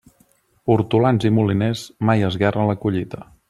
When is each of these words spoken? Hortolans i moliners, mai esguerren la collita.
Hortolans 0.75 1.27
i 1.29 1.31
moliners, 1.41 1.83
mai 2.11 2.27
esguerren 2.31 2.71
la 2.73 2.79
collita. 2.87 3.23